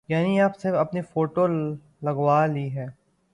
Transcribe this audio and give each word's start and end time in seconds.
یعنی 0.07 0.41
اب 0.41 0.51
صرف 0.59 0.75
اپنی 0.75 1.01
فوٹو 1.01 1.47
لگوا 2.01 2.45
لی 2.45 2.75
ہے۔ 2.75 2.87